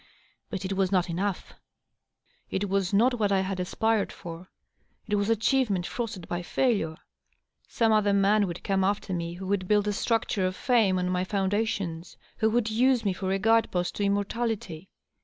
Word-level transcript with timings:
But 0.49 0.65
it 0.65 0.73
was 0.73 0.91
not 0.91 1.11
enough; 1.11 1.53
it 2.49 2.67
was 2.67 2.91
not 2.91 3.19
what 3.19 3.29
1 3.29 3.43
had 3.43 3.59
aspired 3.59 4.11
for; 4.11 4.49
it 5.07 5.13
was 5.15 5.29
achievement 5.29 5.85
frosted 5.85 6.27
by 6.27 6.41
failure. 6.41 6.97
Some 7.67 7.91
other 7.91 8.11
man 8.11 8.47
would 8.47 8.63
come 8.63 8.81
afl; 8.81 9.11
er 9.11 9.13
me 9.13 9.35
who 9.35 9.45
would 9.45 9.67
build 9.67 9.87
a 9.87 9.93
structure 9.93 10.47
of 10.47 10.55
fame 10.55 10.97
on 10.97 11.07
my 11.09 11.23
foundations, 11.23 12.17
who 12.37 12.49
would 12.49 12.71
use 12.71 13.05
me 13.05 13.13
for 13.13 13.31
a 13.31 13.37
guide 13.37 13.69
post 13.69 13.93
to 13.97 14.03
immortality. 14.03 14.89